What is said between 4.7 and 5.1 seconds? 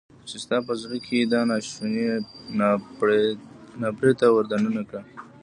کړه.